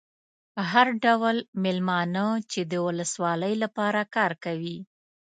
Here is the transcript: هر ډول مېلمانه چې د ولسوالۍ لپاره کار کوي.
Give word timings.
هر 0.71 0.87
ډول 1.05 1.37
مېلمانه 1.63 2.25
چې 2.51 2.61
د 2.71 2.73
ولسوالۍ 2.87 3.53
لپاره 3.63 4.01
کار 4.15 4.31
کوي. 4.43 4.77